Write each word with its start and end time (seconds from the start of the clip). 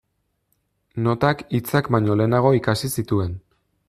Notak 1.07 1.43
hitzak 1.57 1.89
baino 1.97 2.15
lehengo 2.21 2.55
ikasi 2.61 2.91
zituen. 2.99 3.37